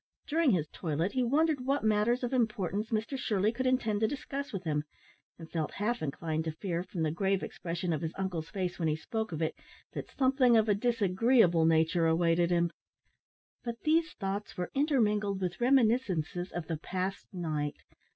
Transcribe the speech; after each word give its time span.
During 0.25 0.49
his 0.49 0.67
toilet 0.69 1.11
he 1.11 1.21
wondered 1.21 1.63
what 1.63 1.83
matters 1.83 2.23
of 2.23 2.33
importance 2.33 2.89
Mr 2.89 3.19
Shirley 3.19 3.51
could 3.51 3.67
intend 3.67 3.99
to 3.99 4.07
discuss 4.07 4.51
with 4.51 4.63
him, 4.63 4.83
and 5.37 5.47
felt 5.51 5.73
half 5.73 6.01
inclined 6.01 6.45
to 6.45 6.53
fear, 6.53 6.81
from 6.81 7.03
the 7.03 7.11
grave 7.11 7.43
expression 7.43 7.93
of 7.93 8.01
his 8.01 8.11
uncle's 8.17 8.49
face 8.49 8.79
when 8.79 8.87
he 8.87 8.95
spoke 8.95 9.31
of 9.31 9.43
it, 9.43 9.53
that 9.93 10.09
something 10.09 10.57
of 10.57 10.67
a 10.67 10.73
disagreeable 10.73 11.65
nature 11.67 12.07
awaited 12.07 12.49
him. 12.49 12.71
But 13.63 13.81
these 13.81 14.13
thoughts 14.13 14.57
were 14.57 14.71
intermingled 14.73 15.39
with 15.39 15.61
reminiscences 15.61 16.51
of 16.51 16.65
the 16.65 16.77
past 16.77 17.31
night. 17.31 17.77